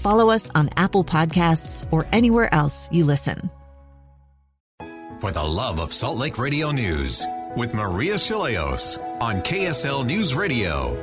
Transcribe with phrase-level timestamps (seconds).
[0.00, 3.50] follow us on Apple Podcasts, or anywhere else you listen.
[5.20, 7.24] For the love of Salt Lake Radio News
[7.56, 10.94] with Maria Shilaos on KSL News Radio.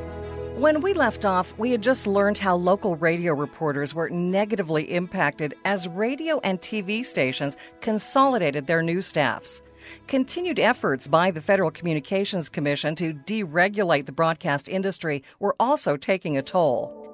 [0.57, 5.53] When we left off, we had just learned how local radio reporters were negatively impacted
[5.66, 9.61] as radio and TV stations consolidated their news staffs.
[10.07, 16.38] Continued efforts by the Federal Communications Commission to deregulate the broadcast industry were also taking
[16.38, 17.06] a toll.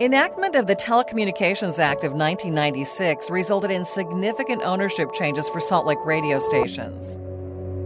[0.00, 5.98] Enactment of the Telecommunications Act of 1996 resulted in significant ownership changes for Salt Lake
[6.06, 7.14] radio stations.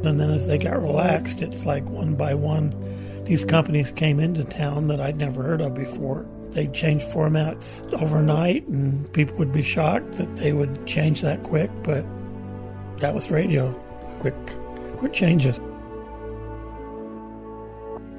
[0.06, 2.72] And then as they got relaxed, it's like one by one,
[3.24, 6.24] these companies came into town that I'd never heard of before.
[6.50, 11.72] They'd change formats overnight, and people would be shocked that they would change that quick,
[11.82, 12.04] but
[12.98, 13.72] that was radio.
[14.20, 14.36] Quick,
[14.96, 15.58] quick changes.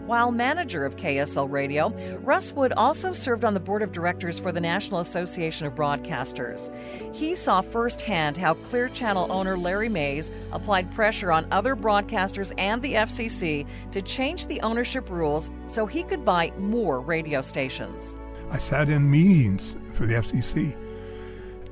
[0.08, 1.90] While manager of KSL Radio,
[2.24, 6.74] Russ Wood also served on the board of directors for the National Association of Broadcasters.
[7.14, 12.82] He saw firsthand how Clear Channel owner Lowry Mays applied pressure on other broadcasters and
[12.82, 18.16] the FCC to change the ownership rules so he could buy more radio stations.
[18.50, 20.73] I sat in meetings for the FCC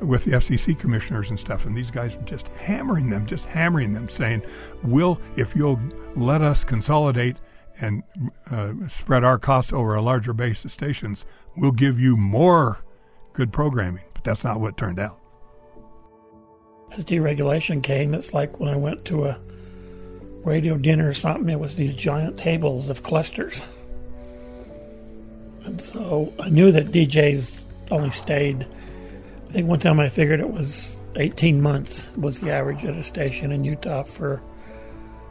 [0.02, 4.10] with the FCC commissioners and stuff, and these guys just hammering them, just hammering them,
[4.10, 4.42] saying,
[4.84, 5.80] "Will if you'll
[6.16, 7.38] let us consolidate
[7.80, 8.04] and
[8.50, 11.26] uh, spread our costs over a larger base of stations,
[11.56, 12.80] we'll give you more
[13.34, 15.20] good programming." But that's not what turned out.
[16.92, 19.40] As deregulation came, it's like when I went to a
[20.44, 21.50] radio dinner or something.
[21.50, 23.62] It was these giant tables of clusters,
[25.64, 28.66] and so I knew that DJs only stayed
[29.50, 33.04] I think one time I figured it was 18 months was the average at a
[33.04, 34.42] station in Utah for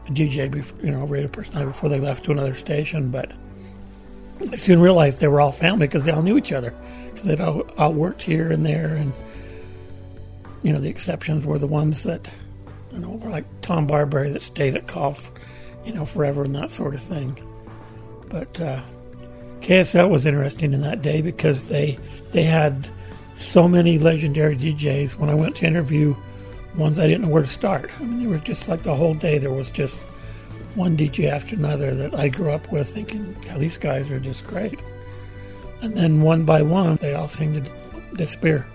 [0.06, 3.10] a DJ, before, you know, radio personality before they left to another station.
[3.10, 3.32] But
[4.52, 6.74] I soon realized they were all family because they all knew each other
[7.10, 8.94] because they'd all, all worked here and there.
[8.94, 9.12] And,
[10.62, 12.28] you know, the exceptions were the ones that,
[12.92, 15.30] you know, were like Tom Barberi that stayed at Cough,
[15.84, 17.38] you know, forever and that sort of thing.
[18.28, 18.82] But uh,
[19.60, 21.98] KSL was interesting in that day because they
[22.32, 22.88] they had
[23.36, 25.16] so many legendary DJs.
[25.16, 26.14] When I went to interview
[26.76, 27.90] ones, I didn't know where to start.
[27.98, 29.38] I mean, they were just like the whole day.
[29.38, 29.98] There was just
[30.74, 34.46] one DJ after another that I grew up with, thinking, "How these guys are just
[34.46, 34.80] great."
[35.82, 37.72] And then one by one, they all seemed to
[38.16, 38.66] disappear.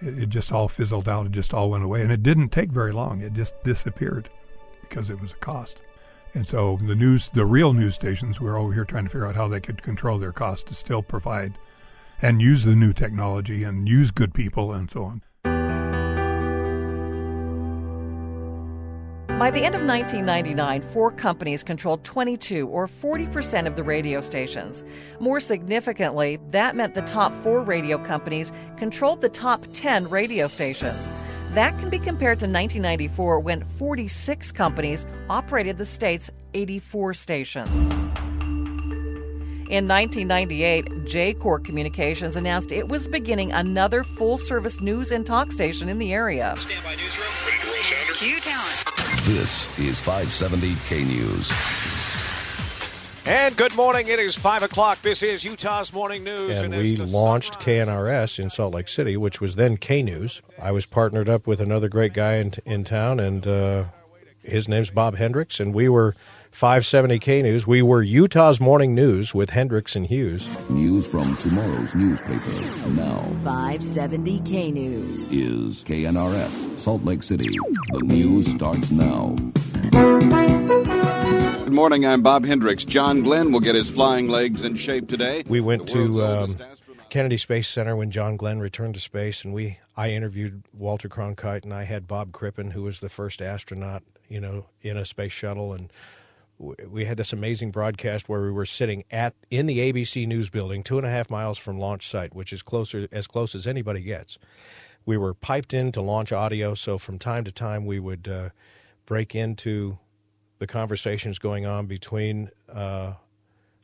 [0.00, 1.26] It, it just all fizzled out.
[1.26, 3.20] It just all went away, and it didn't take very long.
[3.20, 4.28] It just disappeared
[4.82, 5.78] because it was a cost.
[6.34, 9.36] And so the news, the real news stations, were over here trying to figure out
[9.36, 11.56] how they could control their costs to still provide
[12.20, 15.22] and use the new technology and use good people and so on.
[19.38, 24.82] By the end of 1999, four companies controlled 22 or 40% of the radio stations.
[25.20, 31.10] More significantly, that meant the top four radio companies controlled the top 10 radio stations.
[31.50, 37.92] That can be compared to 1994 when 46 companies operated the state's 84 stations.
[39.68, 45.98] In 1998, Jacor Communications announced it was beginning another full-service news and talk station in
[45.98, 46.54] the area.
[46.56, 47.26] Standby newsroom.
[47.44, 48.14] Ready to roll sounder.
[48.14, 48.95] Cue talent.
[49.26, 51.52] This is 570 K News.
[53.26, 54.06] And good morning.
[54.06, 55.02] It is 5 o'clock.
[55.02, 56.60] This is Utah's Morning News.
[56.60, 60.42] And, and we launched KNRS in Salt Lake City, which was then K News.
[60.62, 63.84] I was partnered up with another great guy in, in town, and uh,
[64.44, 66.14] his name's Bob Hendricks, and we were
[66.56, 67.66] 570K News.
[67.66, 70.48] We were Utah's Morning News with Hendricks and Hughes.
[70.70, 72.88] News from tomorrow's newspaper.
[72.92, 77.46] Now, 570K News is KNRS, Salt Lake City.
[77.92, 79.36] The news starts now.
[81.66, 82.06] Good morning.
[82.06, 82.86] I'm Bob Hendricks.
[82.86, 85.42] John Glenn will get his flying legs in shape today.
[85.46, 86.56] We went to um,
[87.10, 91.64] Kennedy Space Center when John Glenn returned to space, and we I interviewed Walter Cronkite,
[91.64, 95.32] and I had Bob Crippen, who was the first astronaut, you know, in a space
[95.32, 95.92] shuttle, and
[96.58, 100.82] we had this amazing broadcast where we were sitting at in the ABC News building,
[100.82, 104.00] two and a half miles from launch site, which is closer as close as anybody
[104.00, 104.38] gets.
[105.04, 108.48] We were piped in to launch audio, so from time to time we would uh,
[109.04, 109.98] break into
[110.58, 113.14] the conversations going on between uh,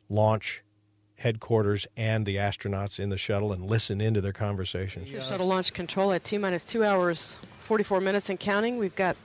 [0.09, 0.63] launch
[1.15, 5.07] headquarters and the astronauts in the shuttle and listen into their conversations.
[5.07, 8.77] Shuttle launch control at T minus two hours, 44 minutes and counting.
[8.77, 9.15] We've got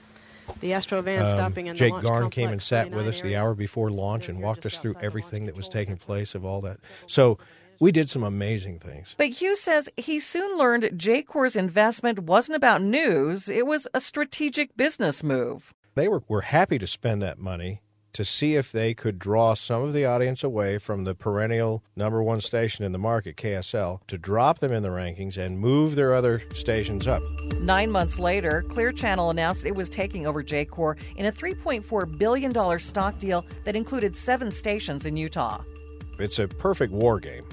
[0.61, 3.31] the Astro van um, stopping in Jake the Garn came and sat with us area.
[3.31, 6.61] the hour before launch and walked us through everything that was taking place of all
[6.63, 6.79] that.
[7.07, 7.39] So
[7.81, 9.15] we did some amazing things.
[9.17, 14.77] But Hughes says he soon learned Jacor's investment wasn't about news, it was a strategic
[14.77, 15.73] business move.
[15.95, 17.83] They were, were happy to spend that money
[18.13, 22.23] to see if they could draw some of the audience away from the perennial number
[22.23, 26.15] one station in the market, KSL, to drop them in the rankings and move their
[26.15, 27.23] other stations up.
[27.61, 32.79] Nine months later, Clear Channel announced it was taking over Jacor in a $3.4 billion
[32.79, 35.63] stock deal that included seven stations in Utah.
[36.19, 37.47] It's a perfect war game,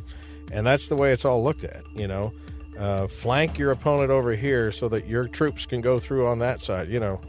[0.52, 2.34] and that's the way it's all looked at, you know.
[2.78, 6.62] Uh, flank your opponent over here so that your troops can go through on that
[6.62, 7.22] side, you know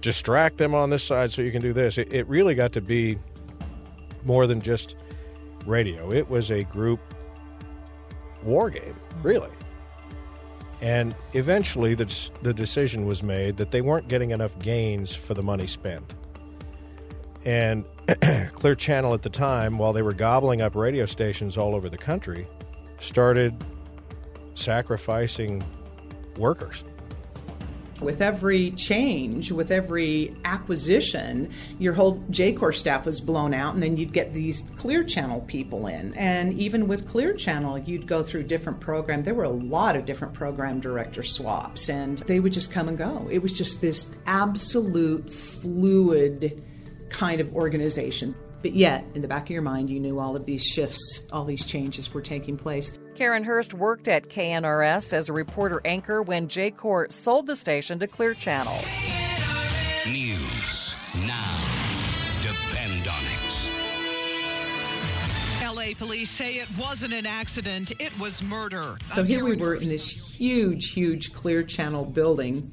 [0.00, 1.98] distract them on this side so you can do this.
[1.98, 3.18] It, it really got to be
[4.24, 4.96] more than just
[5.66, 6.12] radio.
[6.12, 7.00] It was a group
[8.42, 9.50] war game, really.
[10.80, 15.42] And eventually, the, the decision was made that they weren't getting enough gains for the
[15.42, 16.14] money spent.
[17.44, 17.84] And
[18.52, 21.98] Clear Channel at the time, while they were gobbling up radio stations all over the
[21.98, 22.46] country,
[23.00, 23.64] started
[24.54, 25.64] sacrificing
[26.36, 26.84] workers
[28.00, 33.96] with every change, with every acquisition, your whole Jacor staff was blown out, and then
[33.96, 36.14] you'd get these Clear Channel people in.
[36.14, 39.24] And even with Clear Channel, you'd go through different programs.
[39.24, 42.98] There were a lot of different program director swaps, and they would just come and
[42.98, 43.28] go.
[43.30, 46.62] It was just this absolute fluid
[47.10, 48.34] kind of organization.
[48.60, 51.44] But yet, in the back of your mind, you knew all of these shifts, all
[51.44, 52.90] these changes were taking place.
[53.14, 58.08] Karen Hurst worked at KNRS as a reporter anchor when Jacor sold the station to
[58.08, 58.78] Clear Channel.
[60.06, 60.94] News
[61.26, 61.64] now.
[62.42, 63.34] Depend on it.
[65.64, 68.96] LA police say it wasn't an accident, it was murder.
[69.14, 72.72] So here we were in this huge, huge Clear Channel building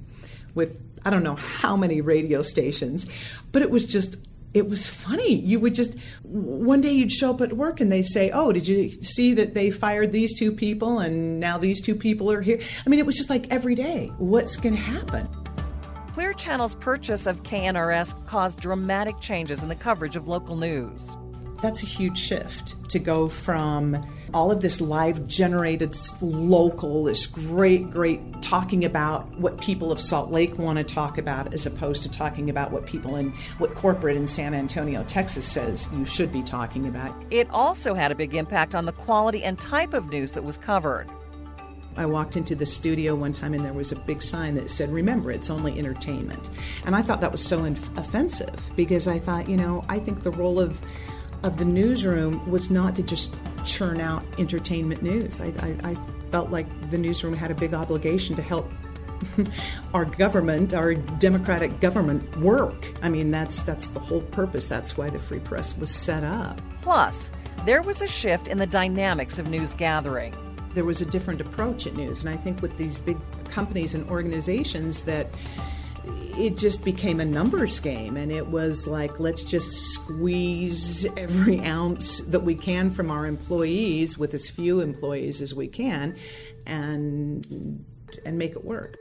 [0.55, 3.05] with I don't know how many radio stations,
[3.51, 4.17] but it was just
[4.55, 5.35] it was funny.
[5.35, 8.67] You would just one day you'd show up at work and they say, "Oh, did
[8.67, 12.59] you see that they fired these two people and now these two people are here?"
[12.85, 14.11] I mean, it was just like every day.
[14.17, 15.27] What's going to happen?
[16.13, 21.17] Clear Channel's purchase of KNRS caused dramatic changes in the coverage of local news.
[21.61, 27.89] That's a huge shift to go from all of this live generated local, this great,
[27.89, 32.11] great talking about what people of Salt Lake want to talk about as opposed to
[32.11, 36.43] talking about what people in what corporate in San Antonio, Texas says you should be
[36.43, 37.15] talking about.
[37.31, 40.57] It also had a big impact on the quality and type of news that was
[40.57, 41.09] covered.
[41.97, 44.91] I walked into the studio one time and there was a big sign that said,
[44.91, 46.49] Remember, it's only entertainment.
[46.85, 50.23] And I thought that was so inf- offensive because I thought, you know, I think
[50.23, 50.77] the role of
[51.45, 55.39] of the newsroom was not to just churn out entertainment news.
[55.39, 55.97] I, I, I
[56.31, 58.71] felt like the newsroom had a big obligation to help
[59.93, 62.91] our government, our democratic government, work.
[63.03, 64.67] I mean, that's that's the whole purpose.
[64.67, 66.59] That's why the free press was set up.
[66.81, 67.29] Plus,
[67.63, 70.35] there was a shift in the dynamics of news gathering.
[70.73, 73.17] There was a different approach at news, and I think with these big
[73.49, 75.29] companies and organizations that
[76.37, 82.21] it just became a numbers game and it was like let's just squeeze every ounce
[82.21, 86.15] that we can from our employees with as few employees as we can
[86.65, 87.85] and
[88.25, 88.97] and make it work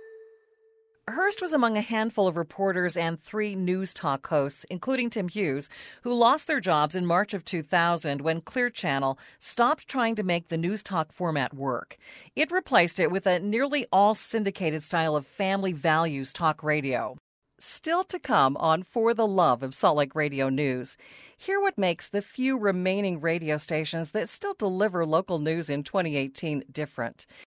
[1.06, 5.68] Hurst was among a handful of reporters and three news talk hosts, including Tim Hughes,
[6.00, 10.48] who lost their jobs in March of 2000 when Clear Channel stopped trying to make
[10.48, 11.98] the news talk format work.
[12.34, 17.18] It replaced it with a nearly all syndicated style of family values talk radio.
[17.60, 20.96] Still to come on For the Love of Salt Lake Radio News.
[21.36, 26.64] Hear what makes the few remaining radio stations that still deliver local news in 2018
[26.72, 27.26] different.